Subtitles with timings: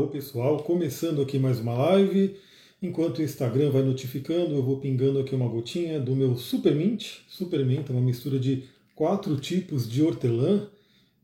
[0.00, 2.34] Oi pessoal, começando aqui mais uma live.
[2.80, 7.18] Enquanto o Instagram vai notificando, eu vou pingando aqui uma gotinha do meu Super Mint.
[7.28, 10.66] Super Mint é uma mistura de quatro tipos de hortelã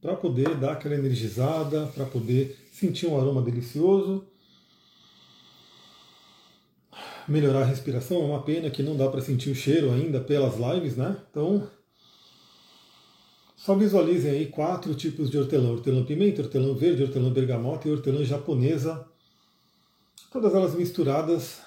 [0.02, 4.26] para poder dar aquela energizada, para poder sentir um aroma delicioso.
[7.26, 10.56] Melhorar a respiração, é uma pena que não dá para sentir o cheiro ainda pelas
[10.58, 11.16] lives, né?
[11.30, 11.66] Então
[13.66, 18.24] só visualizem aí quatro tipos de hortelã: hortelã pimenta, hortelã verde, hortelã bergamota e hortelã
[18.24, 19.04] japonesa.
[20.32, 21.58] Todas elas misturadas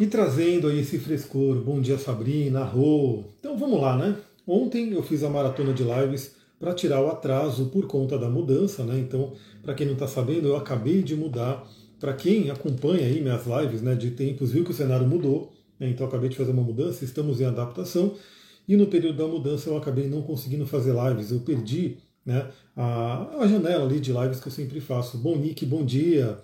[0.00, 1.62] e trazendo aí esse frescor.
[1.62, 3.22] Bom dia, Sabrina, Rô.
[3.38, 4.16] Então vamos lá, né?
[4.44, 8.82] Ontem eu fiz a maratona de lives para tirar o atraso por conta da mudança,
[8.82, 8.98] né?
[8.98, 11.64] Então, para quem não está sabendo, eu acabei de mudar.
[12.00, 15.88] Para quem acompanha aí minhas lives né, de tempos, viu que o cenário mudou, né?
[15.88, 18.16] então acabei de fazer uma mudança, estamos em adaptação.
[18.68, 23.38] E no período da mudança eu acabei não conseguindo fazer lives, eu perdi né, a,
[23.40, 25.16] a janela ali de lives que eu sempre faço.
[25.16, 26.38] Bom Nick, bom dia!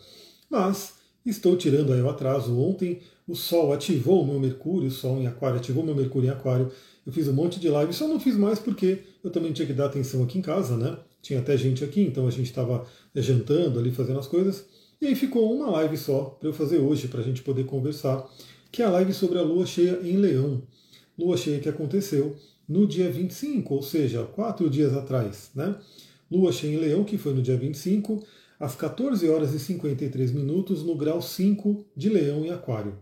[0.49, 0.95] Mas
[1.27, 2.59] estou tirando aí o atraso.
[2.59, 6.29] Ontem o Sol ativou o meu Mercúrio, o Sol em Aquário ativou o meu Mercúrio
[6.29, 6.73] em Aquário.
[7.07, 9.75] Eu fiz um monte de lives, só não fiz mais porque eu também tinha que
[9.75, 10.97] dar atenção aqui em casa, né?
[11.21, 14.65] Tinha até gente aqui, então a gente estava jantando ali, fazendo as coisas.
[14.99, 18.27] E aí ficou uma live só para eu fazer hoje, para a gente poder conversar,
[18.73, 20.63] que é a live sobre a lua cheia em Leão
[21.19, 22.37] lua cheia que aconteceu
[22.69, 25.51] no dia 25, ou seja, quatro dias atrás.
[25.55, 25.75] Né?
[26.31, 28.25] Lua cheia em Leão, que foi no dia 25,
[28.59, 32.97] às 14 horas e 53 minutos, no grau 5 de Leão em Aquário.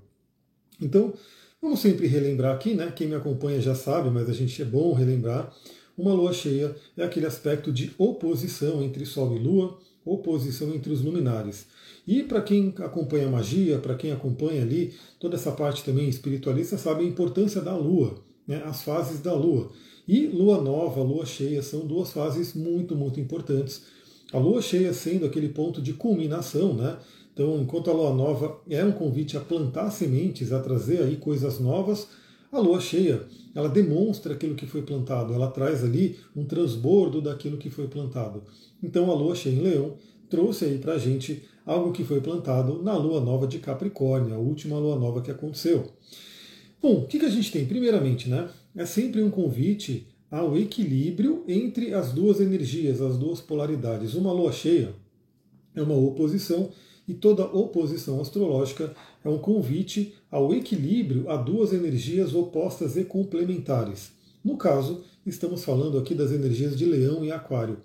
[0.81, 1.15] Então,
[1.61, 2.93] vamos sempre relembrar aqui, né?
[2.95, 5.55] Quem me acompanha já sabe, mas a gente é bom relembrar.
[5.97, 11.03] Uma lua cheia é aquele aspecto de oposição entre Sol e Lua, oposição entre os
[11.03, 11.67] luminares.
[12.07, 16.77] E para quem acompanha a magia, para quem acompanha ali toda essa parte também espiritualista,
[16.77, 19.71] sabe a importância da Lua, né, as fases da Lua.
[20.07, 23.83] E Lua nova, Lua cheia são duas fases muito, muito importantes.
[24.33, 26.97] A Lua cheia sendo aquele ponto de culminação, né?
[27.33, 31.61] Então, enquanto a Lua nova é um convite a plantar sementes, a trazer aí coisas
[31.61, 32.09] novas,
[32.53, 37.59] a Lua cheia ela demonstra aquilo que foi plantado, ela traz ali um transbordo daquilo
[37.59, 38.43] que foi plantado.
[38.83, 39.97] Então, a Lua cheia em Leão
[40.29, 44.39] trouxe aí para a gente algo que foi plantado na lua nova de Capricórnio, a
[44.39, 45.93] última lua nova que aconteceu.
[46.81, 47.67] Bom, o que, que a gente tem?
[47.67, 54.15] Primeiramente, né, é sempre um convite ao equilíbrio entre as duas energias, as duas polaridades.
[54.15, 54.95] Uma lua cheia
[55.75, 56.71] é uma oposição
[57.07, 64.13] e toda oposição astrológica é um convite ao equilíbrio a duas energias opostas e complementares.
[64.45, 67.79] No caso, estamos falando aqui das energias de Leão e Aquário.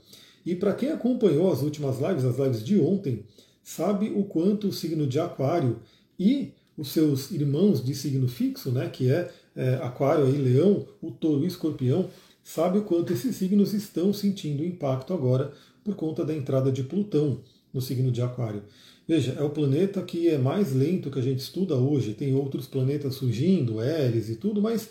[0.46, 3.24] E para quem acompanhou as últimas lives, as lives de ontem,
[3.64, 5.80] sabe o quanto o signo de Aquário
[6.18, 11.12] e os seus irmãos de signo fixo, né, que é, é Aquário e Leão, o
[11.12, 12.10] Touro e Escorpião,
[12.44, 15.52] sabe o quanto esses signos estão sentindo impacto agora
[15.84, 17.42] por conta da entrada de Plutão
[17.74, 18.64] no signo de Aquário.
[19.08, 22.14] Veja, é o planeta que é mais lento que a gente estuda hoje.
[22.14, 24.90] Tem outros planetas surgindo, Eris e tudo, mas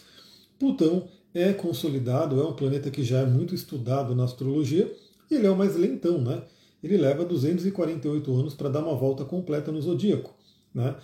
[0.58, 4.90] Plutão é consolidado, é um planeta que já é muito estudado na astrologia
[5.30, 6.42] e ele é o mais lentão, né?
[6.82, 10.34] ele leva 248 anos para dar uma volta completa no zodíaco.
[10.74, 10.94] Né?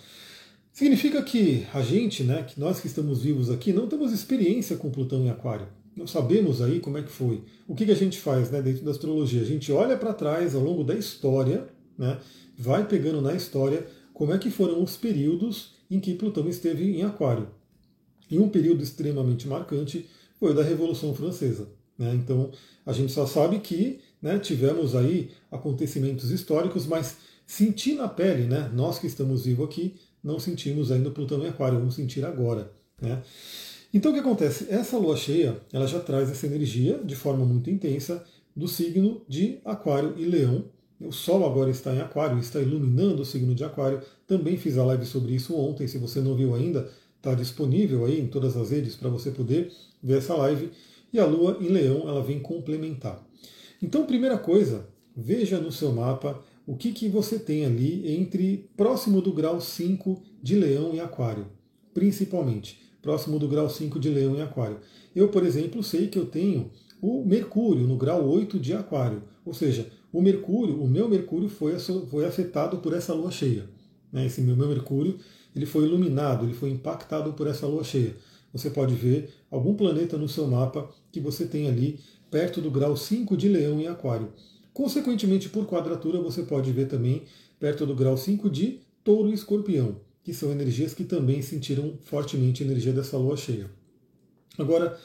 [0.71, 4.89] Significa que a gente, né, que nós que estamos vivos aqui, não temos experiência com
[4.89, 5.67] Plutão em Aquário.
[5.95, 7.43] Não sabemos aí como é que foi.
[7.67, 9.41] O que, que a gente faz né, dentro da astrologia?
[9.41, 11.67] A gente olha para trás ao longo da história,
[11.97, 12.19] né,
[12.57, 17.03] vai pegando na história como é que foram os períodos em que Plutão esteve em
[17.03, 17.47] Aquário.
[18.29, 20.07] E um período extremamente marcante
[20.39, 21.67] foi o da Revolução Francesa.
[21.97, 22.13] Né?
[22.15, 22.51] Então
[22.85, 28.71] a gente só sabe que né, tivemos aí acontecimentos históricos, mas sentir na pele, né,
[28.73, 32.71] nós que estamos vivos aqui, não sentimos ainda Plutão em Aquário, vamos sentir agora.
[33.01, 33.21] Né?
[33.93, 34.67] Então o que acontece?
[34.69, 38.25] Essa lua cheia ela já traz essa energia de forma muito intensa
[38.55, 40.65] do signo de Aquário e Leão.
[41.05, 44.01] O Sol agora está em Aquário, está iluminando o signo de Aquário.
[44.25, 45.87] Também fiz a live sobre isso ontem.
[45.87, 49.71] Se você não viu ainda, está disponível aí em todas as redes para você poder
[50.01, 50.71] ver essa live.
[51.11, 53.21] E a Lua em Leão ela vem complementar.
[53.81, 59.21] Então, primeira coisa, veja no seu mapa o que, que você tem ali entre próximo
[59.21, 61.47] do grau 5 de Leão e Aquário,
[61.93, 64.79] principalmente próximo do grau 5 de Leão e Aquário.
[65.13, 69.53] Eu, por exemplo, sei que eu tenho o Mercúrio no grau 8 de Aquário, ou
[69.53, 73.67] seja, o Mercúrio, o meu Mercúrio foi, foi afetado por essa lua cheia.
[74.11, 74.27] Né?
[74.27, 75.19] Esse meu, meu Mercúrio
[75.55, 78.15] ele foi iluminado, ele foi impactado por essa lua cheia.
[78.51, 81.99] Você pode ver algum planeta no seu mapa que você tem ali
[82.29, 84.31] perto do grau 5 de Leão em Aquário.
[84.73, 87.23] Consequentemente, por quadratura, você pode ver também
[87.59, 92.63] perto do grau 5 de Touro e Escorpião, que são energias que também sentiram fortemente
[92.63, 93.69] a energia dessa lua cheia.
[94.57, 94.99] Agora,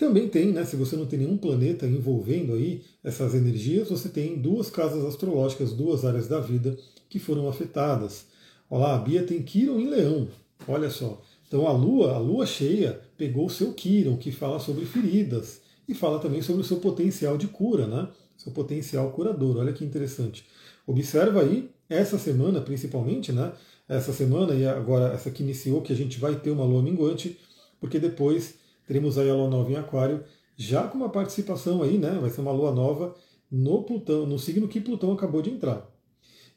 [0.00, 4.38] também tem, né, se você não tem nenhum planeta envolvendo aí essas energias, você tem
[4.38, 6.74] duas casas astrológicas, duas áreas da vida
[7.06, 8.24] que foram afetadas.
[8.70, 10.26] Olha lá, a Bia tem Quiron em Leão,
[10.66, 11.20] olha só.
[11.46, 15.92] Então a Lua, a Lua cheia, pegou o seu Quiron, que fala sobre feridas, e
[15.92, 18.08] fala também sobre o seu potencial de cura, né?
[18.38, 20.46] Seu potencial curador, olha que interessante.
[20.86, 23.52] Observa aí, essa semana principalmente, né?
[23.86, 27.38] Essa semana e agora essa que iniciou, que a gente vai ter uma lua minguante,
[27.78, 28.59] porque depois
[28.90, 30.24] teremos aí a lua nova em Aquário,
[30.56, 32.18] já com uma participação aí, né?
[32.20, 33.14] Vai ser uma lua nova
[33.48, 35.88] no Plutão, no signo que Plutão acabou de entrar.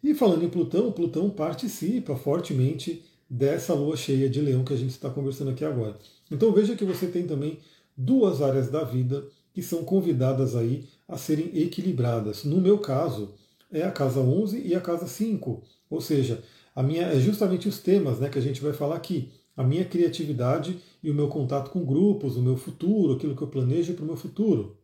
[0.03, 4.89] E falando em Plutão, Plutão participa fortemente dessa lua cheia de leão que a gente
[4.89, 5.95] está conversando aqui agora.
[6.31, 7.59] Então veja que você tem também
[7.95, 12.44] duas áreas da vida que são convidadas aí a serem equilibradas.
[12.44, 13.35] No meu caso,
[13.71, 15.62] é a casa 11 e a casa 5.
[15.88, 16.44] Ou seja,
[16.75, 19.31] a minha é justamente os temas, né, que a gente vai falar aqui.
[19.55, 23.47] A minha criatividade e o meu contato com grupos, o meu futuro, aquilo que eu
[23.47, 24.77] planejo para o meu futuro.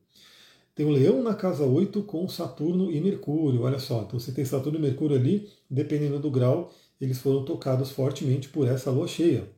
[0.76, 4.04] Tem o Leão na casa 8 com Saturno e Mercúrio, olha só.
[4.04, 6.72] Então você tem Saturno e Mercúrio ali, dependendo do grau,
[7.02, 9.50] eles foram tocados fortemente por essa lua cheia.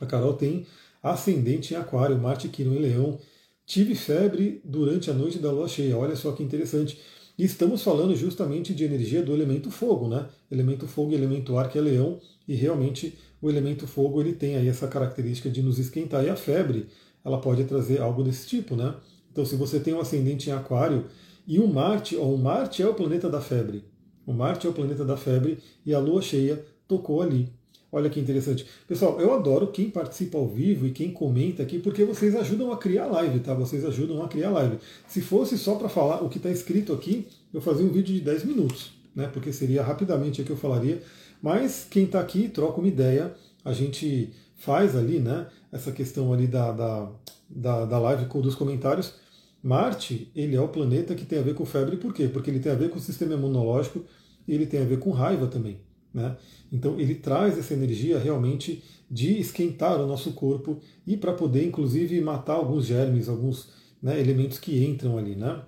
[0.00, 0.66] A Carol tem
[1.02, 3.18] ascendente em Aquário, Marte, Quirón e Leão.
[3.64, 7.00] Tive febre durante a noite da lua cheia, olha só que interessante.
[7.38, 10.28] E estamos falando justamente de energia do elemento fogo, né?
[10.50, 14.56] Elemento fogo e elemento ar, que é leão, e realmente o elemento fogo ele tem
[14.56, 16.24] aí essa característica de nos esquentar.
[16.24, 16.88] E a febre,
[17.24, 18.94] ela pode trazer algo desse tipo, né?
[19.30, 21.04] Então, se você tem um ascendente em Aquário
[21.46, 23.84] e o Marte, ó, o Marte é o planeta da febre.
[24.26, 27.48] O Marte é o planeta da febre e a Lua cheia tocou ali.
[27.92, 28.66] Olha que interessante.
[28.88, 32.76] Pessoal, eu adoro quem participa ao vivo e quem comenta aqui, porque vocês ajudam a
[32.76, 33.54] criar live, tá?
[33.54, 34.78] Vocês ajudam a criar live.
[35.06, 38.20] Se fosse só para falar o que está escrito aqui, eu fazia um vídeo de
[38.22, 39.30] 10 minutos, né?
[39.32, 41.00] Porque seria rapidamente o que eu falaria.
[41.46, 43.32] Mas quem está aqui troca uma ideia,
[43.64, 45.46] a gente faz ali, né?
[45.70, 47.08] Essa questão ali da, da,
[47.48, 49.14] da, da live dos comentários
[49.62, 52.26] Marte, ele é o planeta que tem a ver com febre, por quê?
[52.26, 54.04] Porque ele tem a ver com o sistema imunológico
[54.46, 55.78] e ele tem a ver com raiva também.
[56.12, 56.36] Né?
[56.72, 62.20] Então ele traz essa energia realmente de esquentar o nosso corpo e para poder, inclusive,
[62.20, 63.68] matar alguns germes, alguns
[64.02, 65.36] né, elementos que entram ali.
[65.36, 65.62] Né?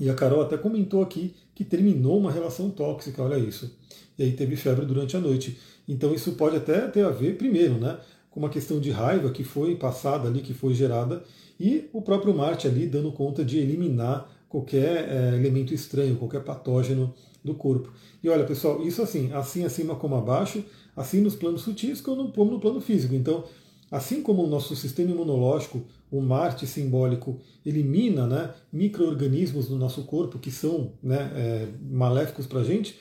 [0.00, 3.76] E a Carol até comentou aqui que terminou uma relação tóxica, olha isso.
[4.16, 5.58] E aí teve febre durante a noite.
[5.88, 7.98] Então isso pode até ter a ver, primeiro, né,
[8.30, 11.24] com uma questão de raiva que foi passada ali, que foi gerada,
[11.58, 17.12] e o próprio Marte ali dando conta de eliminar qualquer é, elemento estranho, qualquer patógeno
[17.44, 17.92] do corpo.
[18.22, 20.64] E olha, pessoal, isso assim, assim acima como abaixo,
[20.96, 23.16] assim nos planos sutis como no plano físico.
[23.16, 23.42] Então,
[23.90, 30.38] assim como o nosso sistema imunológico, o Marte simbólico, elimina né, micro-organismos no nosso corpo
[30.38, 32.98] que são né, é, maléficos para a gente,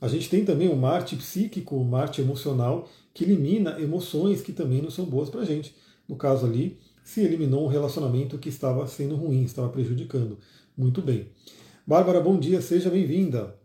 [0.00, 4.82] a gente tem também o Marte psíquico, o Marte emocional, que elimina emoções que também
[4.82, 5.74] não são boas para a gente.
[6.06, 10.38] No caso ali, se eliminou um relacionamento que estava sendo ruim, estava prejudicando.
[10.76, 11.28] Muito bem.
[11.86, 13.56] Bárbara, bom dia, seja bem-vinda.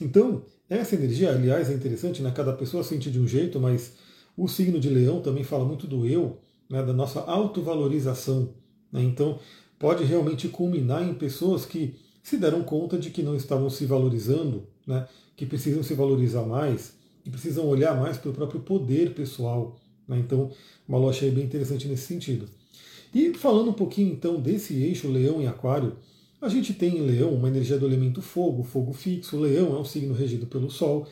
[0.00, 2.30] Então, essa energia, aliás, é interessante, né?
[2.30, 3.94] cada pessoa sente de um jeito, mas
[4.36, 6.38] o signo de leão também fala muito do eu,
[6.70, 6.82] né?
[6.82, 8.54] da nossa autovalorização.
[8.92, 9.02] Né?
[9.02, 9.38] Então,
[9.78, 14.66] pode realmente culminar em pessoas que se deram conta de que não estavam se valorizando,
[14.86, 15.08] né?
[15.36, 16.94] que precisam se valorizar mais,
[17.24, 20.18] que precisam olhar mais para o próprio poder pessoal, né?
[20.18, 20.50] Então,
[20.88, 22.46] uma lua cheia bem interessante nesse sentido.
[23.14, 25.96] E falando um pouquinho então desse eixo Leão e Aquário,
[26.40, 29.38] a gente tem em Leão uma energia do elemento fogo, fogo fixo.
[29.38, 31.06] Leão é um signo regido pelo Sol.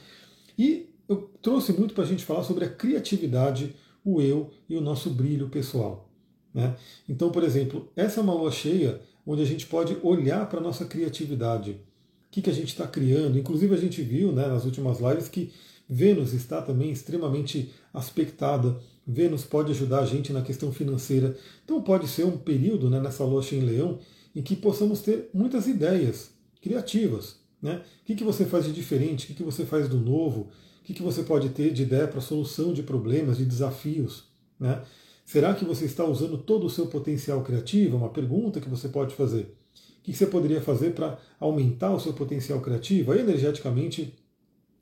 [0.58, 3.74] E eu trouxe muito para a gente falar sobre a criatividade,
[4.14, 6.08] o eu e o nosso brilho pessoal.
[6.52, 6.76] Né?
[7.08, 10.62] Então, por exemplo, essa é uma lua cheia onde a gente pode olhar para a
[10.62, 11.72] nossa criatividade.
[11.72, 13.38] O que, que a gente está criando?
[13.38, 15.52] Inclusive, a gente viu né, nas últimas lives que
[15.88, 18.78] Vênus está também extremamente aspectada.
[19.06, 21.36] Vênus pode ajudar a gente na questão financeira.
[21.64, 23.98] Então pode ser um período né, nessa lua em leão
[24.36, 27.36] em que possamos ter muitas ideias criativas.
[27.60, 27.82] Né?
[28.02, 29.24] O que, que você faz de diferente?
[29.24, 30.48] O que, que você faz do novo?
[30.88, 34.24] Que, que você pode ter de ideia para solução de problemas, de desafios?
[34.58, 34.80] Né?
[35.22, 37.96] Será que você está usando todo o seu potencial criativo?
[37.96, 39.54] É uma pergunta que você pode fazer.
[40.00, 43.12] O que você poderia fazer para aumentar o seu potencial criativo?
[43.12, 44.14] Aí, energeticamente,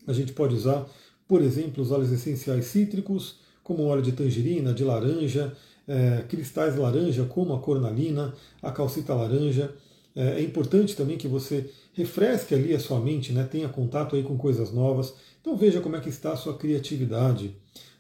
[0.07, 0.89] a gente pode usar,
[1.27, 5.57] por exemplo, os óleos essenciais cítricos, como o óleo de tangerina, de laranja,
[5.89, 8.33] é, cristais laranja, como a cornalina,
[8.63, 9.75] a calcita laranja.
[10.15, 14.23] É, é, importante também que você refresque ali a sua mente, né, tenha contato aí
[14.23, 15.13] com coisas novas.
[15.47, 17.55] Então veja como é que está a sua criatividade.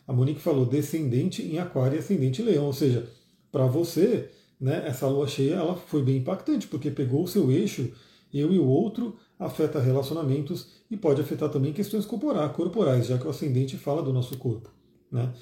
[0.04, 3.08] A Monique falou descendente em aquário e ascendente em leão, ou seja,
[3.52, 4.28] para você,
[4.60, 7.92] né, essa lua cheia ela foi bem impactante, porque pegou o seu eixo,
[8.34, 13.30] eu e o outro, afeta relacionamentos e pode afetar também questões corporais, já que o
[13.30, 14.68] ascendente fala do nosso corpo.
[15.08, 15.32] Né?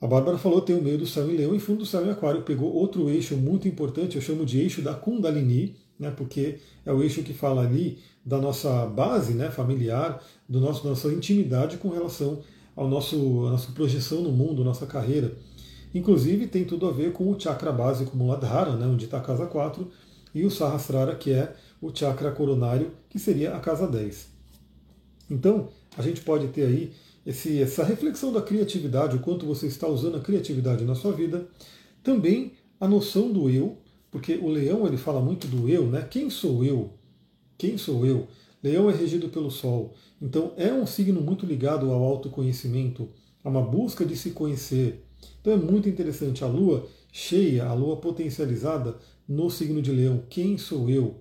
[0.00, 2.10] A Bárbara falou tem o meio do céu em leão e fundo do céu em
[2.10, 2.40] aquário.
[2.40, 7.02] Pegou outro eixo muito importante, eu chamo de eixo da Kundalini, né, porque é o
[7.02, 12.40] eixo que fala ali da nossa base né, familiar, do nosso, nossa intimidade com relação
[12.74, 15.36] ao nosso, à nossa projeção no mundo, nossa carreira.
[15.94, 19.46] Inclusive tem tudo a ver com o chakra básico Muladhara, né, onde está a casa
[19.46, 19.88] 4,
[20.34, 24.28] e o Sahasrara, que é o chakra coronário, que seria a casa 10.
[25.30, 26.92] Então, a gente pode ter aí
[27.24, 31.46] esse, essa reflexão da criatividade, o quanto você está usando a criatividade na sua vida.
[32.02, 33.78] Também a noção do eu,
[34.14, 36.06] porque o leão ele fala muito do eu, né?
[36.08, 36.92] Quem sou eu?
[37.58, 38.28] Quem sou eu?
[38.62, 39.92] Leão é regido pelo Sol.
[40.22, 43.08] Então é um signo muito ligado ao autoconhecimento,
[43.42, 45.04] a uma busca de se conhecer.
[45.40, 50.22] Então é muito interessante a Lua cheia, a Lua potencializada no signo de Leão.
[50.30, 51.16] Quem sou eu?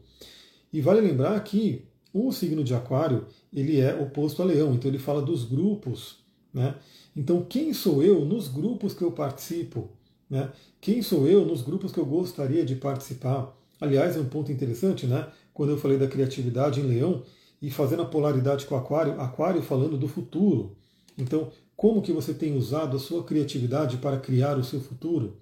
[0.71, 5.00] E vale lembrar que o signo de Aquário ele é oposto a Leão, então ele
[5.00, 6.19] fala dos grupos,
[6.53, 6.75] né?
[7.17, 9.89] Então quem sou eu nos grupos que eu participo?
[10.33, 10.49] Né?
[10.81, 13.55] Quem sou eu nos grupos que eu gostaria de participar?
[13.79, 15.27] Aliás, é um ponto interessante, né?
[15.53, 17.21] Quando eu falei da criatividade em Leão
[17.61, 20.75] e fazendo a polaridade com Aquário, Aquário falando do futuro.
[21.15, 25.37] Então, como que você tem usado a sua criatividade para criar o seu futuro?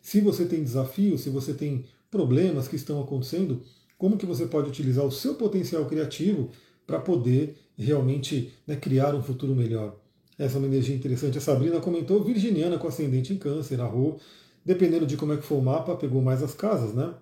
[0.00, 3.60] Se você tem desafios, se você tem problemas que estão acontecendo,
[3.98, 6.48] como que você pode utilizar o seu potencial criativo
[6.86, 10.01] para poder realmente né, criar um futuro melhor?
[10.42, 11.38] Essa é uma energia interessante.
[11.38, 14.16] A Sabrina comentou, virginiana com ascendente em câncer, a Rô,
[14.64, 17.14] dependendo de como é que for o mapa, pegou mais as casas, né?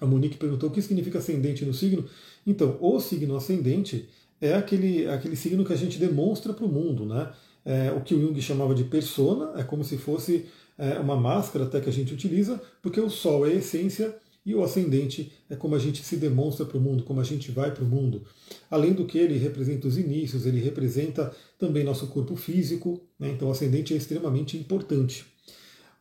[0.00, 2.04] A Monique perguntou o que significa ascendente no signo.
[2.44, 4.08] Então, o signo ascendente
[4.40, 7.30] é aquele, aquele signo que a gente demonstra para o mundo, né?
[7.64, 11.66] É, o que o Jung chamava de persona, é como se fosse é, uma máscara
[11.66, 14.14] até que a gente utiliza, porque o Sol é a essência
[14.44, 17.50] e o ascendente é como a gente se demonstra para o mundo, como a gente
[17.50, 18.22] vai para o mundo.
[18.70, 23.30] Além do que ele representa os inícios, ele representa também nosso corpo físico, né?
[23.30, 25.24] então o ascendente é extremamente importante.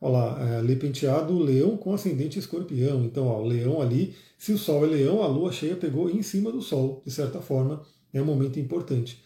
[0.02, 3.06] Olha lá, é, lei penteado, leão com ascendente escorpião.
[3.06, 6.22] Então, ó, o leão ali, se o sol é leão, a lua cheia pegou em
[6.22, 7.82] cima do sol, de certa forma,
[8.12, 9.24] é um momento importante.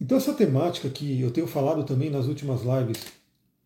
[0.00, 3.04] Então, essa temática que eu tenho falado também nas últimas lives,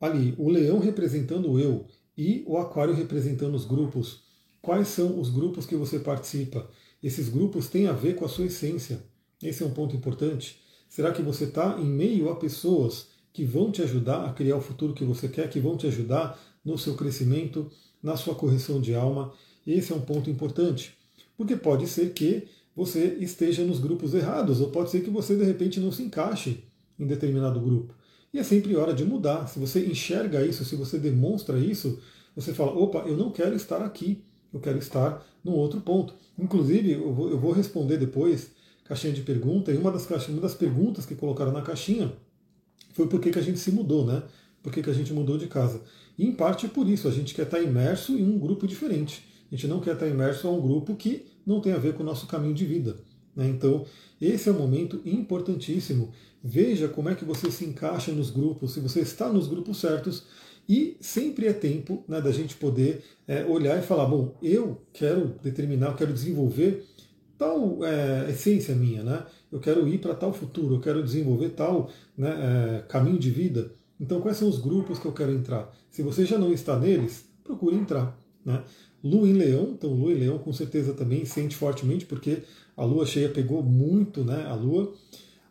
[0.00, 1.86] ali, o leão representando o eu
[2.18, 4.23] e o aquário representando os grupos,
[4.64, 6.66] Quais são os grupos que você participa?
[7.02, 9.04] Esses grupos têm a ver com a sua essência.
[9.42, 10.58] Esse é um ponto importante.
[10.88, 14.62] Será que você está em meio a pessoas que vão te ajudar a criar o
[14.62, 17.70] futuro que você quer, que vão te ajudar no seu crescimento,
[18.02, 19.34] na sua correção de alma?
[19.66, 20.96] Esse é um ponto importante.
[21.36, 25.44] Porque pode ser que você esteja nos grupos errados, ou pode ser que você de
[25.44, 26.64] repente não se encaixe
[26.98, 27.94] em determinado grupo.
[28.32, 29.46] E é sempre hora de mudar.
[29.46, 32.00] Se você enxerga isso, se você demonstra isso,
[32.34, 36.14] você fala: opa, eu não quero estar aqui eu quero estar num outro ponto.
[36.38, 38.52] Inclusive, eu vou, eu vou responder depois
[38.84, 42.12] caixinha de pergunta, e uma das, caixinhas, uma das perguntas que colocaram na caixinha
[42.92, 44.22] foi por que, que a gente se mudou, né?
[44.62, 45.82] Por que, que a gente mudou de casa?
[46.16, 49.24] E em parte por isso, a gente quer estar imerso em um grupo diferente.
[49.50, 52.02] A gente não quer estar imerso a um grupo que não tem a ver com
[52.02, 52.96] o nosso caminho de vida.
[53.34, 53.48] Né?
[53.48, 53.84] Então,
[54.20, 56.12] esse é um momento importantíssimo.
[56.42, 60.24] Veja como é que você se encaixa nos grupos, se você está nos grupos certos,
[60.68, 65.34] e sempre é tempo né, da gente poder é, olhar e falar: bom, eu quero
[65.42, 66.84] determinar, eu quero desenvolver
[67.36, 69.24] tal é, essência minha, né?
[69.54, 73.72] eu quero ir para tal futuro, eu quero desenvolver tal né, é, caminho de vida.
[74.00, 75.72] Então, quais são os grupos que eu quero entrar?
[75.90, 78.18] Se você já não está neles, procure entrar.
[78.44, 78.62] Né?
[79.02, 82.38] Lua em Leão, então Lua em Leão com certeza também sente fortemente, porque
[82.76, 84.92] a Lua cheia pegou muito né, a Lua.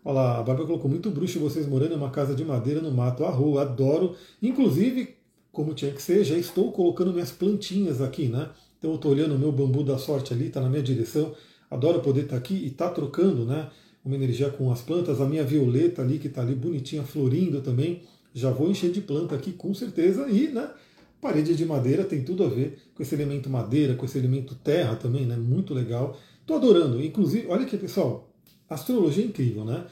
[0.05, 2.91] Olha lá, a Bárbara colocou muito bruxo vocês morando em uma casa de madeira no
[2.91, 3.24] mato.
[3.24, 4.15] Arro, adoro.
[4.41, 5.15] Inclusive,
[5.51, 8.50] como tinha que ser, já estou colocando minhas plantinhas aqui, né?
[8.77, 11.33] Então eu estou olhando o meu bambu da sorte ali, está na minha direção.
[11.72, 13.69] Adoro poder estar tá aqui e estar tá trocando, né?
[14.03, 15.22] Uma energia com as plantas.
[15.22, 18.01] A minha violeta ali, que está ali bonitinha, florindo também.
[18.33, 20.27] Já vou encher de planta aqui com certeza.
[20.29, 20.69] E, né?
[21.22, 24.98] Parede de madeira tem tudo a ver com esse elemento madeira, com esse elemento terra
[24.98, 25.38] também, né?
[25.38, 26.19] Muito legal.
[26.41, 27.01] Estou adorando.
[27.01, 28.33] Inclusive, olha aqui, pessoal.
[28.74, 29.86] Astrologia é incrível, né?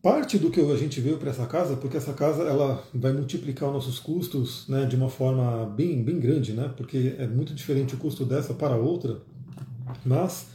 [0.00, 3.70] Parte do que a gente veio para essa casa, porque essa casa ela vai multiplicar
[3.72, 6.72] nossos custos né, de uma forma bem, bem grande, né?
[6.76, 9.20] Porque é muito diferente o custo dessa para outra.
[10.04, 10.46] Mas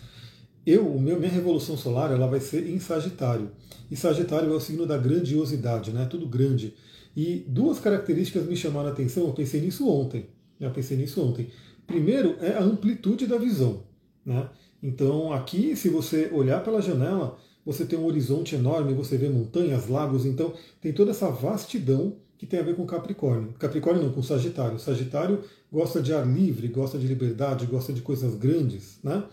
[0.65, 3.51] eu, meu, minha revolução solar, ela vai ser em Sagitário.
[3.91, 6.05] E Sagitário é o signo da grandiosidade, né?
[6.05, 6.73] Tudo grande.
[7.15, 9.27] E duas características me chamaram a atenção.
[9.27, 10.25] Eu pensei nisso ontem.
[10.59, 11.49] Eu pensei nisso ontem.
[11.85, 13.83] Primeiro é a amplitude da visão,
[14.25, 14.49] né?
[14.83, 19.87] Então, aqui, se você olhar pela janela, você tem um horizonte enorme, você vê montanhas,
[19.87, 23.53] lagos, então tem toda essa vastidão que tem a ver com Capricórnio.
[23.57, 24.77] Capricórnio não, com Sagitário.
[24.77, 29.23] Sagitário gosta de ar livre, gosta de liberdade, gosta de coisas grandes, né?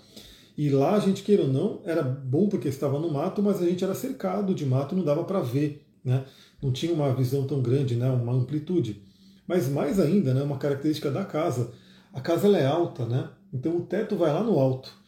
[0.57, 3.67] E lá a gente, queira ou não, era bom porque estava no mato, mas a
[3.67, 6.25] gente era cercado de mato, não dava para ver né?
[6.63, 8.11] não tinha uma visão tão grande, né?
[8.11, 9.03] uma amplitude.
[9.47, 10.43] Mas mais ainda, né?
[10.43, 11.73] uma característica da casa,
[12.13, 13.29] a casa é alta, né?
[13.53, 15.00] então o teto vai lá no alto.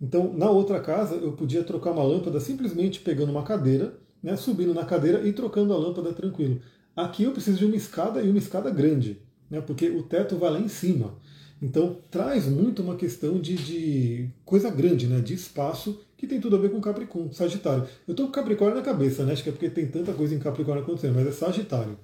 [0.00, 4.72] Então, na outra casa, eu podia trocar uma lâmpada simplesmente pegando uma cadeira, né, subindo
[4.72, 6.60] na cadeira e trocando a lâmpada tranquilo.
[6.96, 10.50] Aqui eu preciso de uma escada e uma escada grande, né, porque o teto vai
[10.50, 11.14] lá em cima.
[11.62, 16.56] Então, traz muito uma questão de, de coisa grande, né, de espaço, que tem tudo
[16.56, 17.86] a ver com Capricórnio, Sagitário.
[18.08, 20.38] Eu estou com Capricórnio na cabeça, né, acho que é porque tem tanta coisa em
[20.38, 21.98] Capricórnio acontecendo, mas é Sagitário.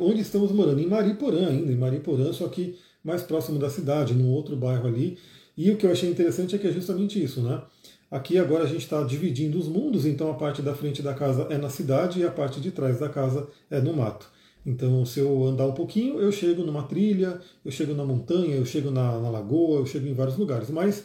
[0.00, 0.80] Onde estamos morando?
[0.80, 5.18] Em Mariporã ainda, em Mariporã, só que mais próximo da cidade, num outro bairro ali.
[5.56, 7.62] E o que eu achei interessante é que é justamente isso, né?
[8.10, 11.46] Aqui agora a gente está dividindo os mundos, então a parte da frente da casa
[11.50, 14.30] é na cidade e a parte de trás da casa é no mato.
[14.66, 18.64] Então, se eu andar um pouquinho, eu chego numa trilha, eu chego na montanha, eu
[18.64, 20.70] chego na, na lagoa, eu chego em vários lugares.
[20.70, 21.04] Mas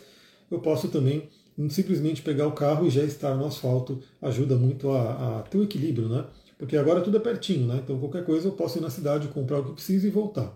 [0.49, 1.29] eu posso também
[1.69, 5.61] simplesmente pegar o carro e já estar no asfalto, ajuda muito a, a ter o
[5.61, 6.25] um equilíbrio, né?
[6.57, 7.81] Porque agora tudo é pertinho, né?
[7.83, 10.55] Então qualquer coisa eu posso ir na cidade, comprar o que preciso e voltar.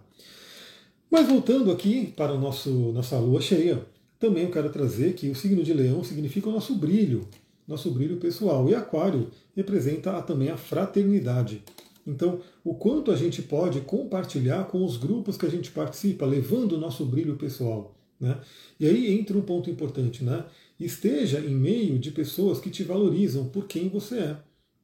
[1.14, 3.86] Mas voltando aqui para nosso, nossa lua cheia,
[4.20, 7.28] também eu quero trazer que o signo de leão significa o nosso brilho,
[7.68, 8.68] nosso brilho pessoal.
[8.68, 11.62] E aquário representa também a fraternidade.
[12.08, 16.72] Então, o quanto a gente pode compartilhar com os grupos que a gente participa, levando
[16.72, 17.96] o nosso brilho pessoal.
[18.20, 18.36] Né?
[18.80, 20.44] E aí entra um ponto importante, né?
[20.80, 24.38] Esteja em meio de pessoas que te valorizam por quem você é.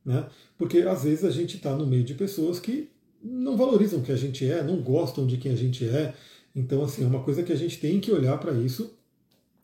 [0.06, 0.28] Né?
[0.60, 2.88] Porque às vezes a gente está no meio de pessoas que
[3.24, 6.14] não valorizam o que a gente é, não gostam de quem a gente é.
[6.56, 8.94] Então, assim, é uma coisa que a gente tem que olhar para isso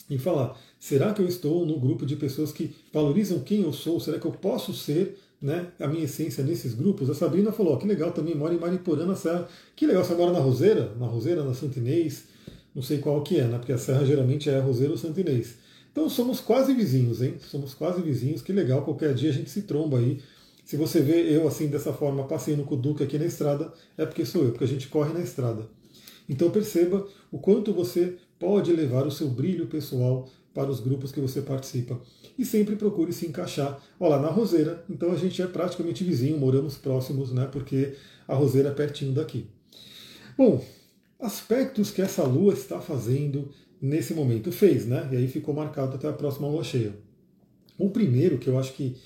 [0.09, 3.99] e falar: será que eu estou no grupo de pessoas que valorizam quem eu sou?
[3.99, 7.09] Será que eu posso ser né, a minha essência nesses grupos?
[7.09, 9.47] A Sabrina falou: que legal também, mora em Mariporã, na Serra.
[9.75, 10.93] Que legal, você mora na Roseira?
[10.99, 12.25] Na Roseira, na Santa Inês?
[12.73, 13.57] Não sei qual que é, né?
[13.57, 15.55] Porque a Serra geralmente é a Roseira ou Santa Inês.
[15.91, 17.35] Então somos quase vizinhos, hein?
[17.39, 20.19] Somos quase vizinhos, que legal, qualquer dia a gente se tromba aí
[20.65, 24.05] se você vê eu assim dessa forma passeando com o Duque aqui na estrada, é
[24.05, 25.69] porque sou eu, porque a gente corre na estrada.
[26.27, 31.19] Então perceba o quanto você pode levar o seu brilho pessoal para os grupos que
[31.19, 32.01] você participa.
[32.37, 33.79] E sempre procure se encaixar.
[33.99, 37.47] Olha lá, na Roseira, então a gente é praticamente vizinho, moramos próximos, né?
[37.51, 37.93] Porque
[38.27, 39.47] a Roseira é pertinho daqui.
[40.35, 40.65] Bom,
[41.19, 44.51] aspectos que essa lua está fazendo nesse momento.
[44.51, 45.07] Fez, né?
[45.11, 46.95] E aí ficou marcado até a próxima lua cheia.
[47.77, 48.97] O primeiro, que eu acho que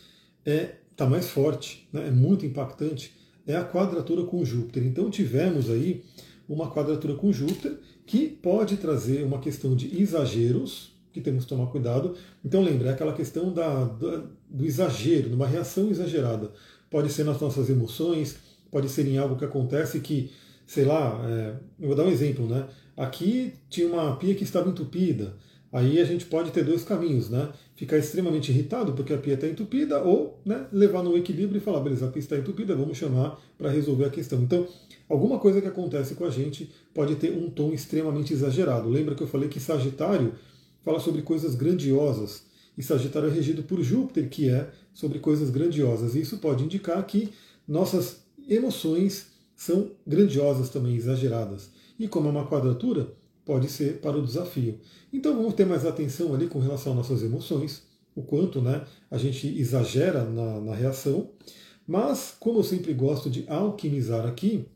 [0.46, 3.14] é está mais forte, né, é muito impactante,
[3.48, 4.86] é a quadratura com Júpiter.
[4.86, 6.04] Então tivemos aí
[6.48, 11.68] uma quadratura com Júpiter que pode trazer uma questão de exageros, que temos que tomar
[11.68, 12.16] cuidado.
[12.44, 16.52] Então lembra, é aquela questão da, da, do exagero, de uma reação exagerada.
[16.92, 18.38] Pode ser nas nossas emoções,
[18.70, 20.32] pode ser em algo que acontece que,
[20.68, 22.68] sei lá, é, eu vou dar um exemplo, né?
[22.98, 25.34] Aqui tinha uma pia que estava entupida.
[25.72, 27.50] Aí a gente pode ter dois caminhos, né?
[27.76, 31.80] Ficar extremamente irritado porque a pia está entupida ou né, levar no equilíbrio e falar,
[31.80, 34.42] beleza, a pia está entupida, vamos chamar para resolver a questão.
[34.42, 34.68] Então,
[35.08, 38.90] alguma coisa que acontece com a gente pode ter um tom extremamente exagerado.
[38.90, 40.34] Lembra que eu falei que Sagitário
[40.84, 46.16] fala sobre coisas grandiosas e Sagitário é regido por Júpiter, que é sobre coisas grandiosas.
[46.16, 47.30] E isso pode indicar que
[47.68, 51.70] nossas emoções são grandiosas também, exageradas.
[52.00, 53.12] E como é uma quadratura,
[53.50, 54.80] pode ser para o desafio.
[55.12, 57.82] Então vamos ter mais atenção ali com relação às nossas emoções,
[58.16, 61.32] o quanto né, a gente exagera na, na reação.
[61.88, 64.68] Mas, como eu sempre gosto de alquimizar aqui,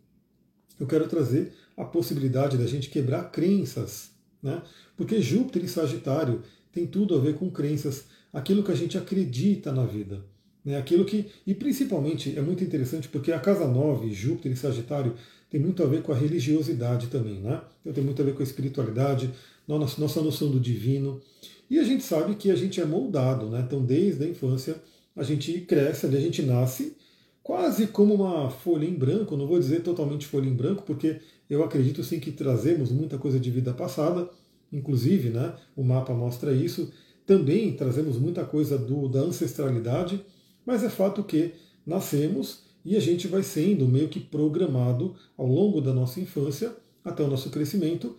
[0.79, 4.09] eu quero trazer a possibilidade da gente quebrar crenças.
[4.41, 4.59] Né?
[4.97, 9.71] Porque Júpiter e Sagitário tem tudo a ver com crenças, aquilo que a gente acredita
[9.71, 10.25] na vida.
[10.65, 10.79] Né?
[10.79, 15.13] Aquilo que, e principalmente é muito interessante porque a casa 9, Júpiter e Sagitário,
[15.53, 17.61] tem muito a ver com a religiosidade também, né?
[17.81, 19.29] Então tem muito a ver com a espiritualidade,
[19.67, 21.21] nossa, nossa noção do divino.
[21.69, 23.63] E a gente sabe que a gente é moldado, né?
[23.63, 24.81] Então desde a infância
[25.15, 26.97] a gente cresce, a gente nasce
[27.43, 31.63] quase como uma folha em branco, não vou dizer totalmente folha em branco, porque eu
[31.63, 34.27] acredito sim que trazemos muita coisa de vida passada,
[34.71, 35.53] inclusive, né?
[35.75, 36.91] O mapa mostra isso.
[37.27, 40.19] Também trazemos muita coisa do, da ancestralidade,
[40.65, 41.51] mas é fato que
[41.85, 47.23] nascemos e a gente vai sendo meio que programado ao longo da nossa infância até
[47.23, 48.15] o nosso crescimento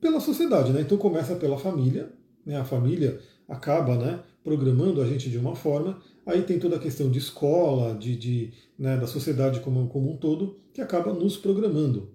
[0.00, 0.72] pela sociedade.
[0.72, 0.82] Né?
[0.82, 2.12] Então começa pela família,
[2.44, 2.56] né?
[2.56, 7.10] a família acaba né, programando a gente de uma forma, aí tem toda a questão
[7.10, 12.10] de escola, de, de né, da sociedade como, como um todo, que acaba nos programando.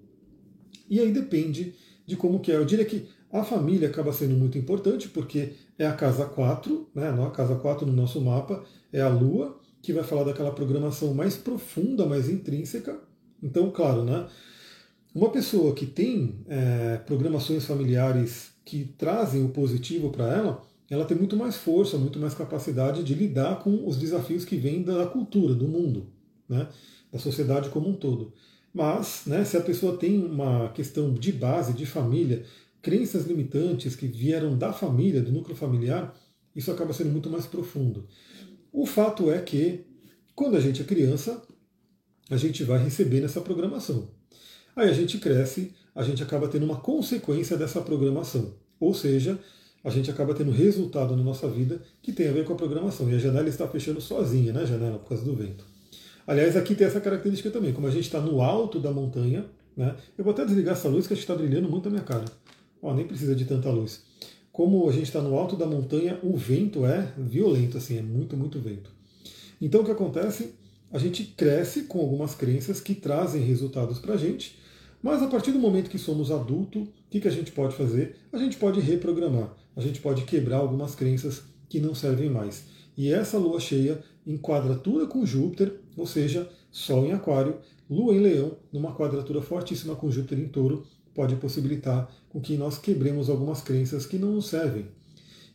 [0.89, 2.55] E aí depende de como que é.
[2.55, 7.09] Eu diria que a família acaba sendo muito importante, porque é a casa 4, né,
[7.09, 9.59] a casa 4 no nosso mapa é a Lua,
[9.89, 12.95] que vai falar daquela programação mais profunda, mais intrínseca.
[13.41, 14.28] Então, claro, né?
[15.15, 21.17] Uma pessoa que tem é, programações familiares que trazem o positivo para ela, ela tem
[21.17, 25.56] muito mais força, muito mais capacidade de lidar com os desafios que vêm da cultura,
[25.56, 26.06] do mundo,
[26.47, 26.67] né?
[27.12, 28.32] da sociedade como um todo.
[28.71, 32.45] Mas, né, se a pessoa tem uma questão de base, de família,
[32.80, 36.15] crenças limitantes que vieram da família, do núcleo familiar,
[36.56, 38.08] isso acaba sendo muito mais profundo.
[38.71, 39.86] O fato é que,
[40.36, 41.41] quando a gente é criança,
[42.29, 44.10] a gente vai recebendo essa programação.
[44.75, 48.53] Aí a gente cresce, a gente acaba tendo uma consequência dessa programação.
[48.79, 49.39] Ou seja,
[49.84, 53.10] a gente acaba tendo resultado na nossa vida que tem a ver com a programação.
[53.10, 55.65] E a janela está fechando sozinha, né, janela, por causa do vento.
[56.27, 59.95] Aliás, aqui tem essa característica também, como a gente está no alto da montanha, né?
[60.17, 62.25] Eu vou até desligar essa luz que está brilhando muito na minha cara.
[62.82, 64.03] Ó, nem precisa de tanta luz.
[64.60, 68.36] Como a gente está no alto da montanha, o vento é violento, assim, é muito,
[68.36, 68.91] muito vento.
[69.62, 70.54] Então o que acontece?
[70.91, 74.60] A gente cresce com algumas crenças que trazem resultados para a gente,
[75.02, 78.17] mas a partir do momento que somos adulto, o que, que a gente pode fazer?
[78.34, 82.65] A gente pode reprogramar, a gente pode quebrar algumas crenças que não servem mais.
[82.98, 88.19] E essa lua cheia em quadratura com Júpiter, ou seja, Sol em Aquário, Lua em
[88.19, 90.86] Leão, numa quadratura fortíssima com Júpiter em Touro,
[91.19, 94.86] pode possibilitar com que nós quebremos algumas crenças que não nos servem.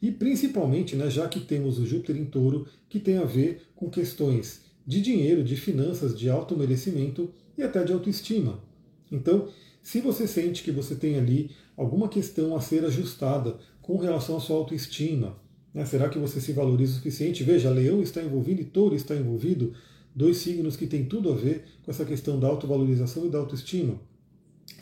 [0.03, 3.89] E principalmente, né, já que temos o Júpiter em Touro, que tem a ver com
[3.89, 8.63] questões de dinheiro, de finanças, de auto-merecimento e até de autoestima.
[9.11, 9.49] Então,
[9.83, 14.41] se você sente que você tem ali alguma questão a ser ajustada com relação à
[14.41, 15.35] sua autoestima,
[15.73, 15.87] né?
[15.87, 17.43] Será que você se valoriza o suficiente?
[17.43, 19.73] Veja, Leão está envolvido e Touro está envolvido,
[20.15, 23.99] dois signos que têm tudo a ver com essa questão da autovalorização e da autoestima.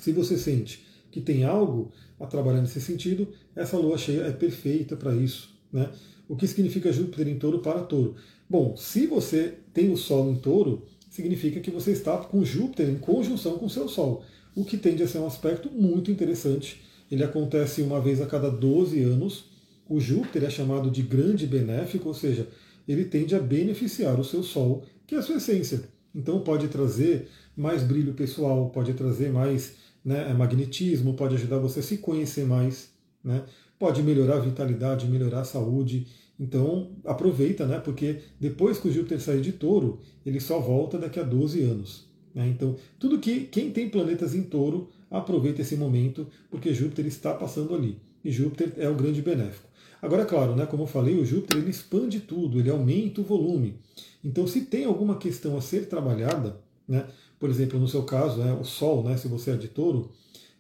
[0.01, 4.97] Se você sente que tem algo a trabalhar nesse sentido, essa lua cheia é perfeita
[4.97, 5.55] para isso.
[5.73, 5.91] Né?
[6.29, 8.17] O que significa Júpiter em touro para touro?
[8.49, 12.97] Bom, se você tem o Sol em touro, significa que você está com Júpiter em
[12.97, 16.83] conjunção com seu Sol, o que tende a ser um aspecto muito interessante.
[17.11, 19.45] Ele acontece uma vez a cada 12 anos,
[19.89, 22.49] o Júpiter é chamado de grande benéfico, ou seja,
[22.89, 25.83] ele tende a beneficiar o seu Sol, que é a sua essência.
[26.15, 31.83] Então pode trazer mais brilho pessoal, pode trazer mais né, magnetismo, pode ajudar você a
[31.83, 32.91] se conhecer mais,
[33.23, 33.45] né,
[33.79, 36.07] pode melhorar a vitalidade, melhorar a saúde.
[36.39, 41.21] Então aproveita, né, porque depois que o Júpiter sair de touro, ele só volta daqui
[41.21, 42.07] a 12 anos.
[42.35, 47.35] Né, então tudo que quem tem planetas em touro, aproveita esse momento, porque Júpiter está
[47.35, 47.99] passando ali.
[48.25, 49.69] E Júpiter é o grande benéfico.
[50.03, 53.77] Agora, claro, né, como eu falei, o Júpiter ele expande tudo, ele aumenta o volume.
[54.25, 56.57] Então, se tem alguma questão a ser trabalhada,
[56.89, 57.07] né,
[57.39, 60.11] por exemplo, no seu caso, é o Sol, né, se você é de touro,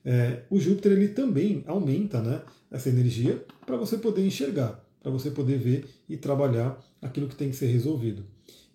[0.05, 5.28] é, o Júpiter ele também aumenta né, essa energia para você poder enxergar, para você
[5.31, 8.24] poder ver e trabalhar aquilo que tem que ser resolvido.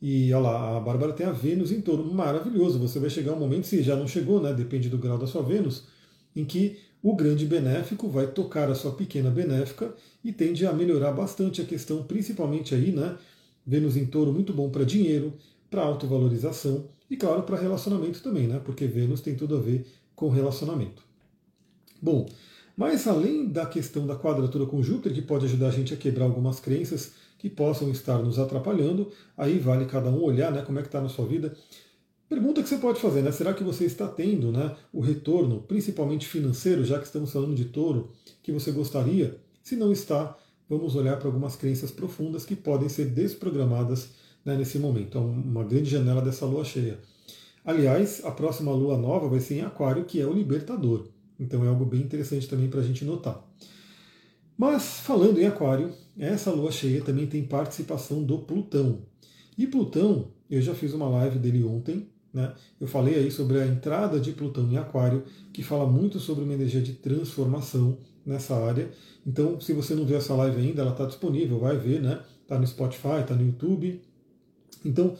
[0.01, 2.77] E olha lá, a Bárbara tem a Vênus em touro, maravilhoso.
[2.79, 5.41] Você vai chegar um momento, se já não chegou, né, depende do grau da sua
[5.41, 5.85] Vênus,
[6.35, 9.93] em que o grande benéfico vai tocar a sua pequena benéfica
[10.27, 13.17] e tende a melhorar bastante a questão, principalmente aí, né?
[13.65, 15.33] Vênus em touro muito bom para dinheiro,
[15.71, 18.59] para autovalorização e, claro, para relacionamento também, né?
[18.61, 21.01] Porque Vênus tem tudo a ver com relacionamento.
[22.01, 22.27] Bom,
[22.75, 26.25] mas além da questão da quadratura com Júpiter, que pode ajudar a gente a quebrar
[26.25, 30.81] algumas crenças que possam estar nos atrapalhando, aí vale cada um olhar né, como é
[30.81, 31.55] que está na sua vida.
[32.27, 33.31] Pergunta que você pode fazer, né?
[33.31, 37.63] Será que você está tendo né, o retorno, principalmente financeiro, já que estamos falando de
[37.63, 38.11] touro,
[38.43, 39.46] que você gostaria?
[39.67, 40.33] Se não está,
[40.69, 44.11] vamos olhar para algumas crenças profundas que podem ser desprogramadas
[44.45, 45.17] né, nesse momento.
[45.17, 46.97] É uma grande janela dessa lua cheia.
[47.65, 51.09] Aliás, a próxima lua nova vai ser em Aquário, que é o libertador.
[51.37, 53.45] Então é algo bem interessante também para a gente notar.
[54.57, 59.01] Mas, falando em Aquário, essa lua cheia também tem participação do Plutão.
[59.57, 62.55] E Plutão, eu já fiz uma live dele ontem, né?
[62.79, 66.53] Eu falei aí sobre a entrada de Plutão em Aquário, que fala muito sobre uma
[66.53, 68.91] energia de transformação nessa área.
[69.25, 72.21] Então, se você não viu essa live ainda, ela está disponível, vai ver, né?
[72.43, 74.01] Está no Spotify, está no YouTube.
[74.85, 75.15] Então,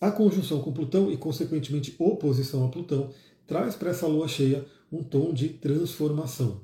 [0.00, 3.10] a conjunção com Plutão e, consequentemente, oposição a Plutão
[3.46, 6.60] traz para essa lua cheia um tom de transformação.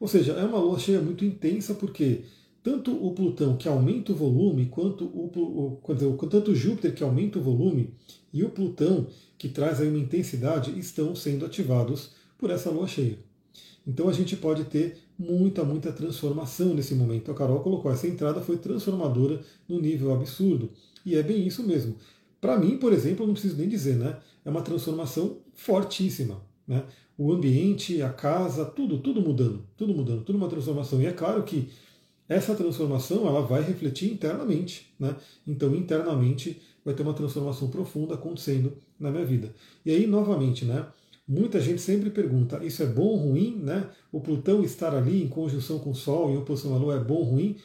[0.00, 2.22] Ou seja, é uma lua cheia muito intensa porque
[2.62, 7.42] tanto o Plutão que aumenta o volume, quanto o, o, tanto Júpiter que aumenta o
[7.42, 7.94] volume
[8.32, 9.06] e o Plutão
[9.38, 13.18] que traz aí uma intensidade estão sendo ativados por essa lua cheia.
[13.86, 17.30] Então a gente pode ter muita, muita transformação nesse momento.
[17.30, 20.70] A Carol colocou, essa entrada foi transformadora no nível absurdo.
[21.04, 21.96] E é bem isso mesmo.
[22.40, 24.18] Para mim, por exemplo, não preciso nem dizer, né?
[24.44, 26.40] É uma transformação fortíssima.
[26.66, 26.84] Né?
[27.16, 31.00] O ambiente, a casa, tudo, tudo mudando, tudo mudando, tudo uma transformação.
[31.00, 31.68] E é claro que
[32.28, 34.92] essa transformação ela vai refletir internamente.
[34.98, 35.14] Né?
[35.46, 39.54] Então, internamente, vai ter uma transformação profunda acontecendo na minha vida.
[39.84, 40.86] E aí, novamente, né?
[41.26, 43.60] Muita gente sempre pergunta: isso é bom ou ruim?
[43.62, 43.88] Né?
[44.12, 47.14] O Plutão estar ali em conjunção com o Sol, em oposição à Lua, é bom
[47.14, 47.56] ou ruim?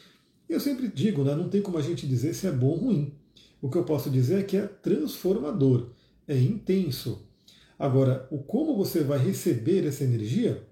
[0.52, 3.12] eu sempre digo, né, não tem como a gente dizer se é bom ou ruim.
[3.60, 5.90] O que eu posso dizer é que é transformador,
[6.28, 7.26] é intenso.
[7.78, 10.62] Agora, o como você vai receber essa energia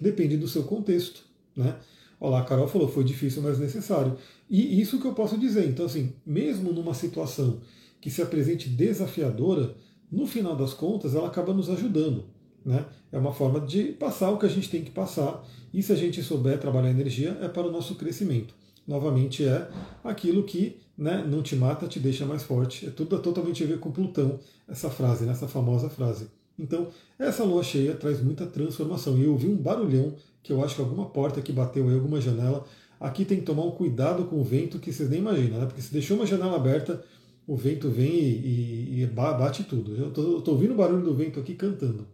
[0.00, 1.24] depende do seu contexto.
[1.54, 1.76] Né?
[2.20, 4.16] Olha lá, a Carol falou, foi difícil, mas necessário.
[4.48, 5.68] E isso que eu posso dizer.
[5.68, 7.60] Então, assim, mesmo numa situação
[8.00, 9.76] que se apresente desafiadora,
[10.12, 12.24] no final das contas, ela acaba nos ajudando.
[12.64, 12.84] Né?
[13.10, 15.96] É uma forma de passar o que a gente tem que passar, e se a
[15.96, 18.54] gente souber trabalhar energia, é para o nosso crescimento.
[18.86, 19.68] Novamente, é
[20.04, 22.86] aquilo que né, não te mata, te deixa mais forte.
[22.86, 26.28] É tudo totalmente a ver com Plutão, essa frase, né, essa famosa frase.
[26.58, 29.16] Então, essa lua cheia traz muita transformação.
[29.16, 32.20] E eu ouvi um barulhão, que eu acho que alguma porta que bateu aí, alguma
[32.20, 32.64] janela.
[33.00, 35.66] Aqui tem que tomar um cuidado com o vento que vocês nem imaginam, né?
[35.66, 37.02] Porque se deixou uma janela aberta,
[37.46, 39.96] o vento vem e, e, e bate tudo.
[39.96, 42.06] Eu estou ouvindo o barulho do vento aqui cantando.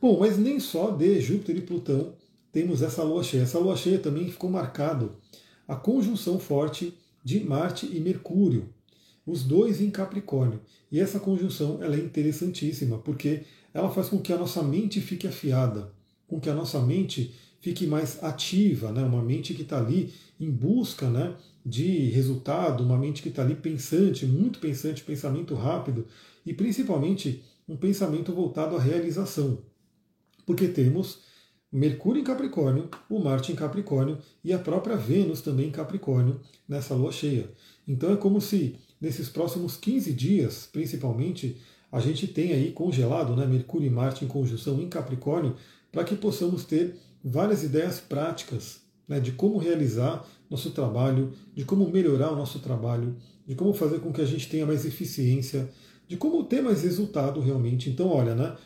[0.00, 2.14] Bom, mas nem só de Júpiter e Plutão
[2.52, 3.42] temos essa lua cheia.
[3.42, 5.16] Essa lua cheia também ficou marcado
[5.66, 8.68] a conjunção forte de Marte e Mercúrio,
[9.26, 10.60] os dois em Capricórnio.
[10.92, 15.26] E essa conjunção ela é interessantíssima, porque ela faz com que a nossa mente fique
[15.26, 15.90] afiada,
[16.28, 19.02] com que a nossa mente fique mais ativa, né?
[19.02, 23.54] uma mente que está ali em busca né, de resultado, uma mente que está ali
[23.54, 26.06] pensante, muito pensante, pensamento rápido,
[26.44, 29.60] e principalmente um pensamento voltado à realização.
[30.44, 31.20] Porque temos
[31.72, 36.94] Mercúrio em Capricórnio, o Marte em Capricórnio e a própria Vênus também em Capricórnio nessa
[36.94, 37.50] lua cheia.
[37.88, 41.56] Então é como se nesses próximos 15 dias, principalmente,
[41.90, 45.56] a gente tenha aí congelado né, Mercúrio e Marte em conjunção em Capricórnio,
[45.90, 51.88] para que possamos ter várias ideias práticas né, de como realizar nosso trabalho, de como
[51.88, 55.68] melhorar o nosso trabalho, de como fazer com que a gente tenha mais eficiência,
[56.06, 57.88] de como ter mais resultado realmente.
[57.88, 58.56] Então, olha, né?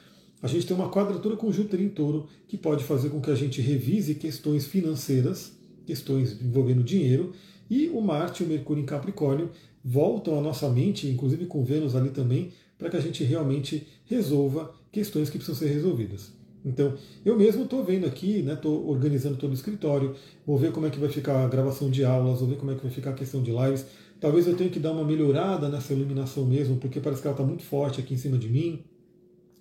[0.40, 3.34] A gente tem uma quadratura com Júpiter em touro que pode fazer com que a
[3.34, 5.52] gente revise questões financeiras,
[5.84, 7.32] questões envolvendo dinheiro,
[7.68, 9.50] e o Marte e o Mercúrio em Capricórnio
[9.84, 14.72] voltam à nossa mente, inclusive com Vênus ali também, para que a gente realmente resolva
[14.92, 16.37] questões que precisam ser resolvidas.
[16.64, 16.94] Então,
[17.24, 20.14] eu mesmo estou vendo aqui, estou né, organizando todo o escritório,
[20.46, 22.74] vou ver como é que vai ficar a gravação de aulas, vou ver como é
[22.74, 23.86] que vai ficar a questão de lives.
[24.20, 27.44] Talvez eu tenha que dar uma melhorada nessa iluminação mesmo, porque parece que ela está
[27.44, 28.84] muito forte aqui em cima de mim.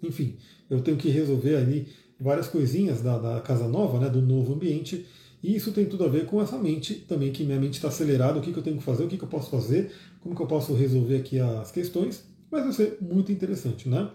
[0.01, 0.35] Enfim,
[0.69, 1.87] eu tenho que resolver ali
[2.19, 5.05] várias coisinhas da, da casa nova, né, do novo ambiente,
[5.41, 8.39] e isso tem tudo a ver com essa mente também, que minha mente está acelerada,
[8.39, 10.41] o que, que eu tenho que fazer, o que, que eu posso fazer, como que
[10.41, 14.09] eu posso resolver aqui as questões, mas vai ser muito interessante, né?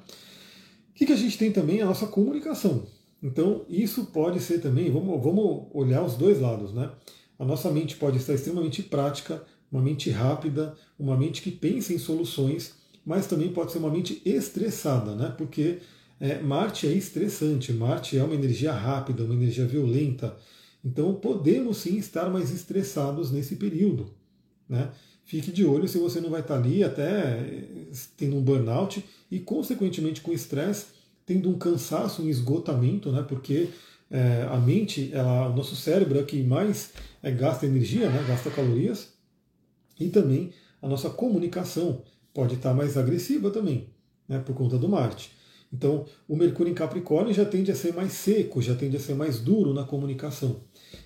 [0.93, 1.81] O que, que a gente tem também?
[1.81, 2.87] A nossa comunicação.
[3.23, 6.91] Então, isso pode ser também, vamos, vamos olhar os dois lados, né?
[7.39, 11.99] A nossa mente pode estar extremamente prática, uma mente rápida, uma mente que pensa em
[11.99, 12.75] soluções,
[13.05, 15.35] mas também pode ser uma mente estressada, né?
[15.37, 15.79] Porque
[16.21, 20.37] é, Marte é estressante, Marte é uma energia rápida, uma energia violenta.
[20.85, 24.11] Então podemos sim estar mais estressados nesse período.
[24.69, 24.91] Né?
[25.25, 27.41] Fique de olho se você não vai estar ali até
[28.17, 30.89] tendo um burnout e, consequentemente, com estresse,
[31.25, 33.25] tendo um cansaço, um esgotamento, né?
[33.27, 33.71] porque
[34.11, 36.93] é, a mente, ela, o nosso cérebro é que mais
[37.23, 38.23] é, gasta energia, né?
[38.29, 39.15] gasta calorias,
[39.99, 42.03] e também a nossa comunicação
[42.35, 43.89] pode estar mais agressiva também,
[44.29, 44.39] né?
[44.39, 45.33] por conta do Marte.
[45.73, 49.15] Então, o Mercúrio em Capricórnio já tende a ser mais seco, já tende a ser
[49.15, 50.61] mais duro na comunicação.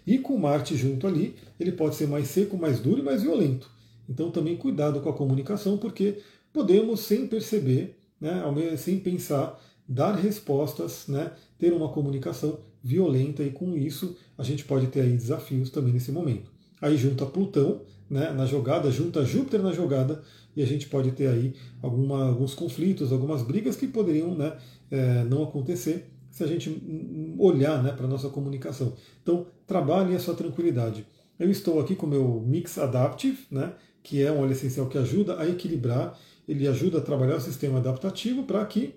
[0.05, 3.71] E com Marte junto ali, ele pode ser mais seco, mais duro e mais violento.
[4.09, 6.19] Então, também cuidado com a comunicação, porque
[6.53, 8.43] podemos, sem perceber, né,
[8.77, 14.87] sem pensar, dar respostas, né, ter uma comunicação violenta, e com isso a gente pode
[14.89, 16.51] ter aí desafios também nesse momento.
[16.81, 20.23] Aí junta Plutão né, na jogada, junta Júpiter na jogada,
[20.55, 24.57] e a gente pode ter aí alguma, alguns conflitos, algumas brigas que poderiam né,
[24.91, 26.83] é, não acontecer se a gente
[27.39, 28.93] olhar né, para a nossa comunicação.
[29.23, 31.07] Então, trabalhe a sua tranquilidade.
[31.39, 34.97] Eu estou aqui com o meu Mix Adaptive, né, que é um óleo essencial que
[34.97, 38.95] ajuda a equilibrar, ele ajuda a trabalhar o sistema adaptativo para que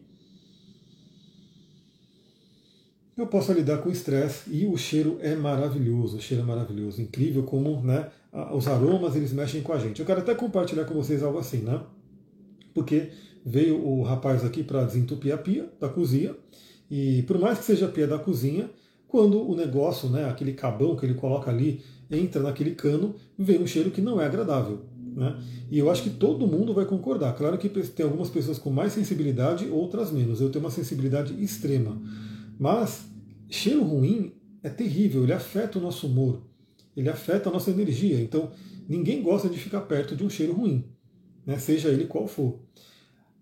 [3.17, 7.01] eu possa lidar com o estresse e o cheiro é maravilhoso, o cheiro é maravilhoso,
[7.01, 8.09] incrível como né,
[8.53, 9.99] os aromas eles mexem com a gente.
[9.99, 11.81] Eu quero até compartilhar com vocês algo assim, né?
[12.73, 13.09] Porque
[13.45, 16.33] veio o rapaz aqui para desentupir a pia da cozinha
[16.89, 18.69] e por mais que seja a pia da cozinha,
[19.07, 23.67] quando o negócio, né, aquele cabão que ele coloca ali, entra naquele cano, vem um
[23.67, 24.81] cheiro que não é agradável.
[25.15, 25.41] Né?
[25.69, 27.33] E eu acho que todo mundo vai concordar.
[27.33, 30.41] Claro que tem algumas pessoas com mais sensibilidade, outras menos.
[30.41, 32.01] Eu tenho uma sensibilidade extrema.
[32.59, 33.05] Mas
[33.49, 36.41] cheiro ruim é terrível, ele afeta o nosso humor
[36.99, 38.19] ele afeta a nossa energia.
[38.19, 38.51] Então,
[38.87, 40.83] ninguém gosta de ficar perto de um cheiro ruim,
[41.45, 41.57] né?
[41.57, 42.59] seja ele qual for.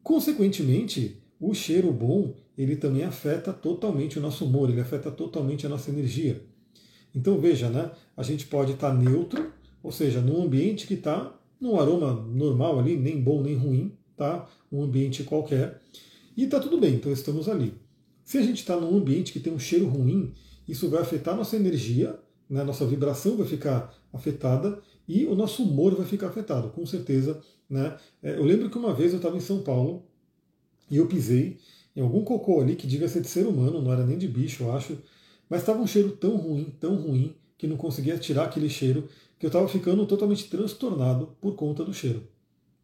[0.03, 5.69] Consequentemente, o cheiro bom, ele também afeta totalmente o nosso humor, ele afeta totalmente a
[5.69, 6.41] nossa energia.
[7.15, 7.91] Então veja, né?
[8.15, 9.51] A gente pode estar neutro,
[9.82, 14.48] ou seja, num ambiente que está num aroma normal ali, nem bom nem ruim, tá?
[14.72, 15.82] Um ambiente qualquer.
[16.36, 17.74] E está tudo bem, então estamos ali.
[18.24, 20.34] Se a gente está num ambiente que tem um cheiro ruim,
[20.67, 22.63] isso vai afetar nossa energia, né?
[22.63, 27.41] nossa vibração vai ficar afetada e o nosso humor vai ficar afetado, com certeza.
[27.70, 27.98] Né?
[28.22, 30.06] É, eu lembro que uma vez eu estava em São Paulo
[30.91, 31.58] e eu pisei
[31.96, 34.63] em algum cocô ali que devia ser de ser humano, não era nem de bicho,
[34.63, 34.98] eu acho,
[35.50, 39.45] mas estava um cheiro tão ruim, tão ruim, que não conseguia tirar aquele cheiro, que
[39.45, 42.23] eu estava ficando totalmente transtornado por conta do cheiro.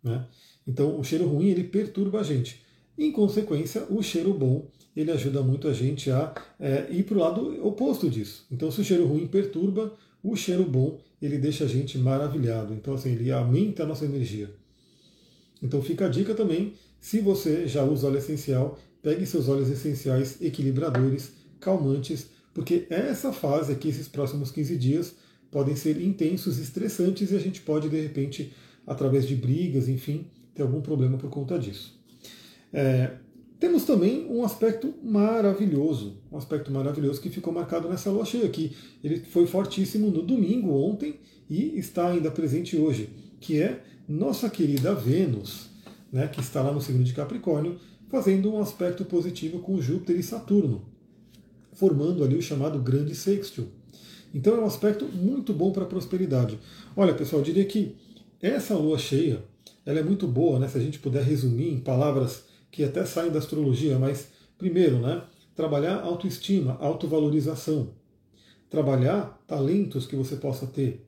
[0.04, 0.26] Né?
[0.68, 2.62] Então, o cheiro ruim ele perturba a gente.
[2.98, 7.20] Em consequência, o cheiro bom ele ajuda muito a gente a é, ir para o
[7.20, 8.46] lado oposto disso.
[8.52, 12.74] Então, se o cheiro ruim perturba, o cheiro bom ele deixa a gente maravilhado.
[12.74, 14.54] Então, assim, ele aumenta a nossa energia.
[15.62, 20.42] Então, fica a dica também, se você já usa óleo essencial, pegue seus óleos essenciais
[20.42, 25.16] equilibradores, calmantes, porque é essa fase aqui, esses próximos 15 dias,
[25.54, 28.52] podem ser intensos, estressantes e a gente pode, de repente,
[28.88, 31.98] através de brigas, enfim, ter algum problema por conta disso.
[32.74, 33.12] É,
[33.60, 38.76] temos também um aspecto maravilhoso, um aspecto maravilhoso que ficou marcado nessa lua cheia aqui.
[39.04, 44.96] Ele foi fortíssimo no domingo, ontem, e está ainda presente hoje, que é nossa querida
[44.96, 45.70] Vênus,
[46.12, 47.78] né, que está lá no signo de Capricórnio,
[48.10, 50.86] fazendo um aspecto positivo com Júpiter e Saturno,
[51.74, 53.68] formando ali o chamado grande sextil.
[54.34, 56.60] Então é um aspecto muito bom para a prosperidade.
[56.96, 57.96] Olha, pessoal, eu diria que
[58.42, 59.44] essa lua cheia,
[59.86, 63.32] ela é muito boa, né, se a gente puder resumir em palavras que até saem
[63.32, 65.22] da astrologia, mas primeiro, né,
[65.56, 67.90] trabalhar autoestima, autovalorização,
[68.70, 71.06] trabalhar talentos que você possa ter,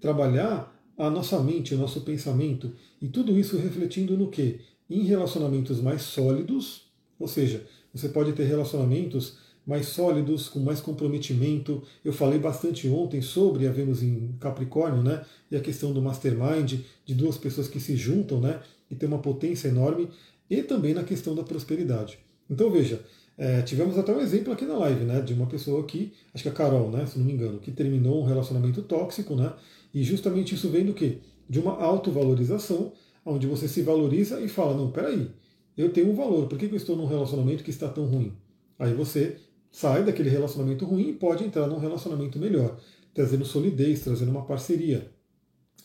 [0.00, 4.60] trabalhar a nossa mente, o nosso pensamento, e tudo isso refletindo no que?
[4.90, 11.82] Em relacionamentos mais sólidos, ou seja, você pode ter relacionamentos mais sólidos, com mais comprometimento.
[12.02, 15.22] Eu falei bastante ontem sobre a Vênus em Capricórnio, né?
[15.50, 18.60] E a questão do mastermind, de duas pessoas que se juntam, né?
[18.90, 20.08] E tem uma potência enorme
[20.48, 22.18] e também na questão da prosperidade.
[22.48, 23.04] Então veja,
[23.36, 26.48] é, tivemos até um exemplo aqui na live, né, de uma pessoa que, acho que
[26.48, 29.52] é a Carol, né, se não me engano, que terminou um relacionamento tóxico, né,
[29.92, 31.18] e justamente isso vem do quê?
[31.48, 35.30] De uma autovalorização, onde você se valoriza e fala, não, peraí,
[35.76, 38.32] eu tenho um valor, por que eu estou num relacionamento que está tão ruim?
[38.78, 39.36] Aí você
[39.70, 42.78] sai daquele relacionamento ruim e pode entrar num relacionamento melhor,
[43.14, 45.10] trazendo solidez, trazendo uma parceria.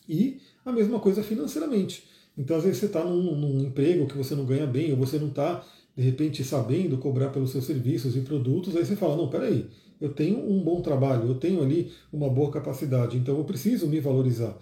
[0.08, 2.08] E a mesma coisa financeiramente.
[2.38, 5.18] Então, às vezes, você está num, num, emprego que você não ganha bem, ou você
[5.20, 5.64] não está,
[5.96, 9.68] de repente, sabendo cobrar pelos seus serviços e produtos, aí você fala: não, peraí,
[10.02, 14.00] eu tenho um bom trabalho, eu tenho ali uma boa capacidade, então eu preciso me
[14.00, 14.58] valorizar.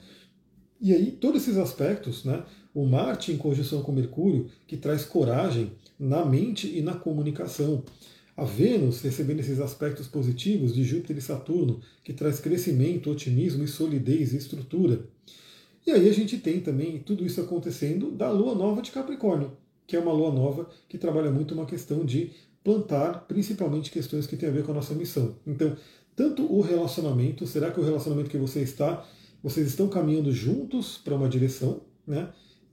[0.82, 5.72] E aí, todos esses aspectos, né, o Marte em conjunção com Mercúrio, que traz coragem
[6.00, 7.84] na mente e na comunicação.
[8.42, 13.68] A Vênus recebendo esses aspectos positivos de Júpiter e Saturno, que traz crescimento, otimismo e
[13.68, 15.06] solidez e estrutura.
[15.86, 19.52] E aí a gente tem também tudo isso acontecendo da lua nova de Capricórnio,
[19.86, 22.32] que é uma lua nova que trabalha muito uma questão de
[22.64, 25.36] plantar, principalmente questões que têm a ver com a nossa missão.
[25.46, 25.78] Então,
[26.16, 29.06] tanto o relacionamento, será que o relacionamento que você está,
[29.44, 32.30] vocês estão caminhando juntos para uma direção, né?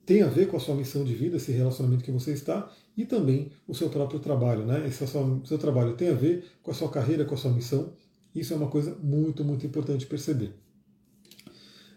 [0.07, 3.07] Tem a ver com a sua missão de vida, esse relacionamento que você está, e
[3.07, 4.85] também o seu próprio trabalho, né?
[4.85, 7.93] Esse seu, seu trabalho tem a ver com a sua carreira, com a sua missão.
[8.35, 10.53] Isso é uma coisa muito, muito importante perceber.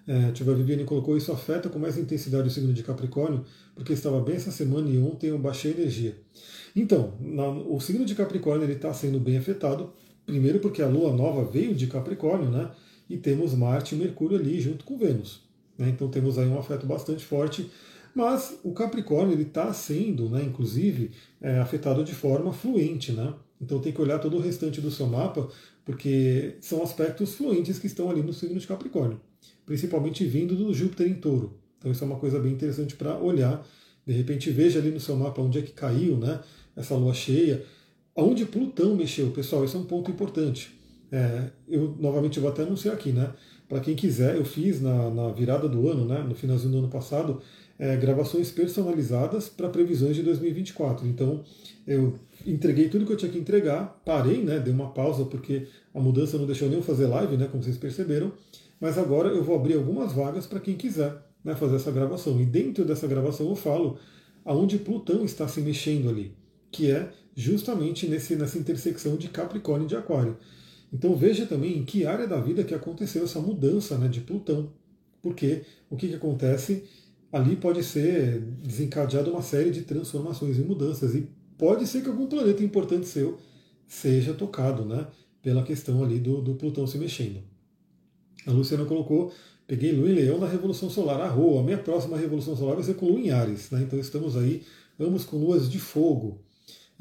[0.08, 4.22] É, a Viviane colocou isso afeta com mais intensidade o signo de Capricórnio, porque estava
[4.22, 6.16] bem essa semana e ontem eu baixei energia.
[6.76, 9.92] Então, na, o signo de Capricórnio ele está sendo bem afetado,
[10.24, 12.70] primeiro porque a Lua nova veio de Capricórnio, né?
[13.10, 15.42] E temos Marte e Mercúrio ali junto com Vênus.
[15.78, 17.72] Né, então temos aí um afeto bastante forte,
[18.16, 23.34] mas o Capricórnio ele está sendo, né, inclusive, é, afetado de forma fluente, né?
[23.60, 25.48] Então tem que olhar todo o restante do seu mapa,
[25.86, 29.20] porque são aspectos fluentes que estão ali no signo de Capricórnio
[29.66, 31.58] principalmente vindo do Júpiter em touro.
[31.78, 33.66] Então isso é uma coisa bem interessante para olhar.
[34.06, 36.42] De repente veja ali no seu mapa onde é que caiu né,
[36.76, 37.64] essa lua cheia,
[38.16, 39.32] onde Plutão mexeu.
[39.32, 40.78] Pessoal, isso é um ponto importante.
[41.12, 43.32] É, eu novamente vou até anunciar aqui, né?
[43.72, 46.90] Para quem quiser, eu fiz na, na, virada do ano, né, no finalzinho do ano
[46.90, 47.42] passado,
[47.80, 51.08] é, gravações personalizadas para previsões de 2024.
[51.08, 51.42] Então,
[51.88, 56.02] eu entreguei tudo que eu tinha que entregar, parei, né, dei uma pausa porque a
[56.02, 58.34] mudança não deixou nem eu fazer live, né, como vocês perceberam,
[58.78, 62.42] mas agora eu vou abrir algumas vagas para quem quiser né, fazer essa gravação.
[62.42, 63.98] E dentro dessa gravação eu falo
[64.44, 66.34] aonde Plutão está se mexendo ali,
[66.70, 70.36] que é justamente nesse, nessa intersecção de Capricórnio e de Aquário.
[70.92, 74.72] Então veja também em que área da vida que aconteceu essa mudança né, de Plutão.
[75.22, 76.84] Porque o que, que acontece?
[77.32, 81.16] Ali pode ser desencadeada uma série de transformações e mudanças.
[81.16, 81.28] E
[81.58, 83.40] pode ser que algum planeta importante seu
[83.88, 85.08] seja tocado né,
[85.42, 87.42] pela questão ali do, do Plutão se mexendo.
[88.46, 89.32] A Luciana colocou
[89.72, 91.22] Peguei Lua em Leão na Revolução Solar.
[91.22, 93.72] Arro, a minha próxima Revolução Solar vai ser com Lua em Ares.
[93.72, 93.84] Né?
[93.84, 94.64] Então estamos aí,
[95.00, 96.42] vamos com luas de fogo.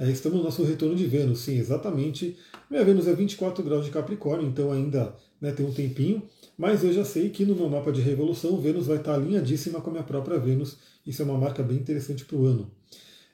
[0.00, 2.34] É, estamos no nosso retorno de Vênus, sim, exatamente.
[2.70, 6.22] Minha Vênus é 24 graus de Capricórnio, então ainda né, tem um tempinho.
[6.56, 9.90] Mas eu já sei que no meu mapa de revolução, Vênus vai estar alinhadíssima com
[9.90, 10.78] a minha própria Vênus.
[11.06, 12.70] Isso é uma marca bem interessante para o ano.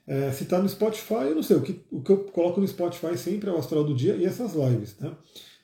[0.09, 1.57] É, se está no Spotify, eu não sei.
[1.57, 4.25] O que, o que eu coloco no Spotify sempre é o astral do dia e
[4.25, 4.97] essas lives.
[4.99, 5.13] Né?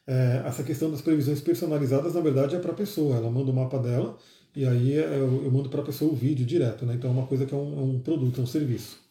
[0.07, 3.17] É, essa questão das previsões personalizadas, na verdade, é para a pessoa.
[3.17, 4.17] Ela manda o mapa dela
[4.55, 6.87] e aí é, eu, eu mando para a pessoa o vídeo direto.
[6.87, 6.95] Né?
[6.95, 9.03] Então é uma coisa que é um, é um produto, é um serviço.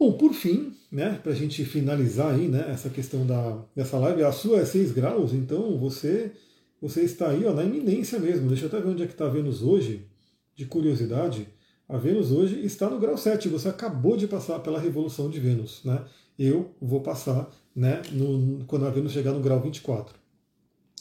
[0.00, 4.24] Bom, por fim, né, para a gente finalizar aí, né, essa questão da, dessa live,
[4.24, 6.32] a sua é 6 graus, então você
[6.80, 8.48] você está aí ó, na iminência mesmo.
[8.48, 10.06] Deixa eu até ver onde é que está a Vênus hoje,
[10.56, 11.46] de curiosidade.
[11.86, 15.82] A Vênus hoje está no grau 7, você acabou de passar pela revolução de Vênus.
[15.84, 16.02] Né?
[16.38, 20.14] Eu vou passar né, no, quando a Vênus chegar no grau 24.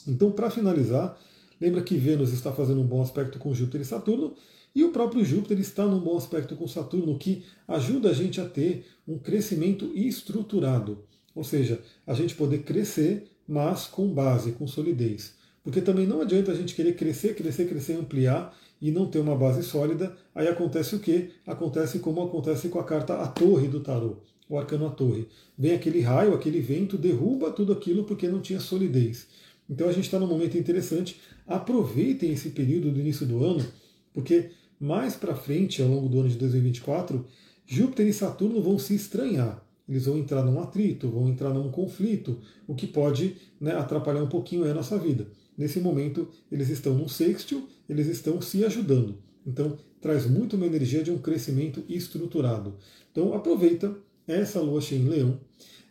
[0.05, 1.17] Então, para finalizar,
[1.61, 4.33] lembra que Vênus está fazendo um bom aspecto com Júpiter e Saturno,
[4.73, 8.45] e o próprio Júpiter está num bom aspecto com Saturno, que ajuda a gente a
[8.45, 11.03] ter um crescimento estruturado.
[11.35, 15.35] Ou seja, a gente poder crescer, mas com base, com solidez.
[15.63, 19.35] Porque também não adianta a gente querer crescer, crescer, crescer, ampliar e não ter uma
[19.35, 21.31] base sólida, aí acontece o quê?
[21.45, 24.17] Acontece como acontece com a carta A Torre do Tarô,
[24.47, 25.27] o arcano A Torre.
[25.57, 29.27] Vem aquele raio, aquele vento, derruba tudo aquilo porque não tinha solidez.
[29.69, 31.19] Então a gente está num momento interessante.
[31.45, 33.65] Aproveitem esse período do início do ano,
[34.13, 37.25] porque mais para frente, ao longo do ano de 2024,
[37.65, 39.63] Júpiter e Saturno vão se estranhar.
[39.87, 44.29] Eles vão entrar num atrito, vão entrar num conflito, o que pode né, atrapalhar um
[44.29, 45.27] pouquinho a nossa vida.
[45.57, 49.17] Nesse momento, eles estão num sextil, eles estão se ajudando.
[49.45, 52.75] Então, traz muito uma energia de um crescimento estruturado.
[53.11, 53.93] Então, aproveita
[54.27, 55.39] essa lua cheia em leão.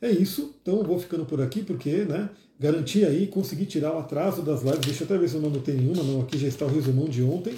[0.00, 0.54] É isso.
[0.62, 2.30] Então, vou ficando por aqui, porque, né,
[3.06, 4.80] aí, consegui tirar o atraso das lives.
[4.86, 6.02] Deixa eu até ver se eu não anotei nenhuma.
[6.02, 7.54] Não, aqui já está o resumão de ontem.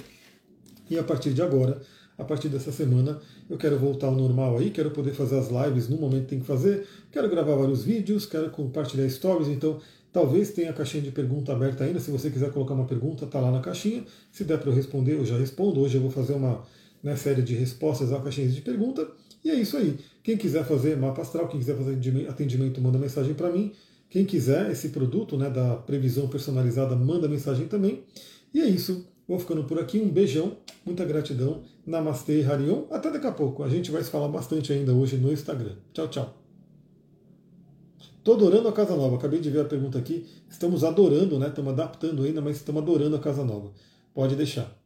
[0.91, 1.81] E a partir de agora,
[2.17, 3.19] a partir dessa semana,
[3.49, 6.39] eu quero voltar ao normal aí, quero poder fazer as lives no momento que tem
[6.39, 9.79] que fazer, quero gravar vários vídeos, quero compartilhar stories, então
[10.11, 11.99] Talvez tenha a caixinha de pergunta aberta ainda.
[11.99, 14.03] Se você quiser colocar uma pergunta, está lá na caixinha.
[14.31, 15.79] Se der para eu responder, eu já respondo.
[15.79, 16.63] Hoje eu vou fazer uma
[17.01, 19.07] né, série de respostas a caixinhas de pergunta.
[19.43, 19.97] E é isso aí.
[20.21, 23.71] Quem quiser fazer mapa astral, quem quiser fazer atendimento, manda mensagem para mim.
[24.09, 28.03] Quem quiser esse produto né, da previsão personalizada, manda mensagem também.
[28.53, 29.05] E é isso.
[29.31, 29.97] Vou ficando por aqui.
[29.97, 31.61] Um beijão, muita gratidão.
[31.87, 32.83] Namastê, Harion.
[32.91, 33.63] Até daqui a pouco.
[33.63, 35.77] A gente vai se falar bastante ainda hoje no Instagram.
[35.93, 36.37] Tchau, tchau.
[38.17, 39.15] Estou adorando a Casa Nova.
[39.15, 40.27] Acabei de ver a pergunta aqui.
[40.49, 41.47] Estamos adorando, né?
[41.47, 43.71] Estamos adaptando ainda, mas estamos adorando a Casa Nova.
[44.13, 44.80] Pode deixar.